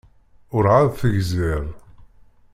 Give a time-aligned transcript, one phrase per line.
[0.55, 1.65] Urεad tegziḍ.